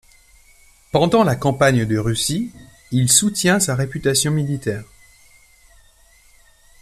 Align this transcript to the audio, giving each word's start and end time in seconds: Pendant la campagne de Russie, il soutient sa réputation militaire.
Pendant 0.91 1.23
la 1.23 1.35
campagne 1.35 1.85
de 1.85 1.99
Russie, 1.99 2.51
il 2.89 3.11
soutient 3.11 3.59
sa 3.59 3.75
réputation 3.75 4.31
militaire. 4.31 4.83